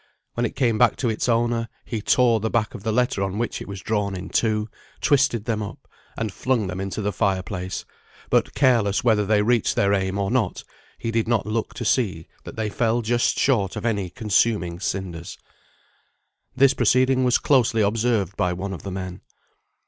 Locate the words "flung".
6.33-6.65